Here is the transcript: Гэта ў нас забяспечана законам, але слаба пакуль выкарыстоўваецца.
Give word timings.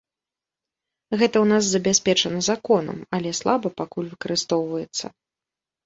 Гэта 1.19 1.35
ў 1.43 1.51
нас 1.53 1.63
забяспечана 1.75 2.39
законам, 2.49 2.97
але 3.21 3.29
слаба 3.43 3.67
пакуль 3.79 4.13
выкарыстоўваецца. 4.19 5.05